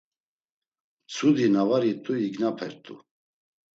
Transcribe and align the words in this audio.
Mtsudi 1.03 1.45
na 1.53 1.61
var 1.69 1.83
it̆uy 1.91 2.17
ignapert̆u. 2.27 2.95